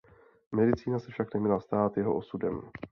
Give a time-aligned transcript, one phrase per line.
[0.51, 2.61] Medicína se však neměla stát jeho osudem.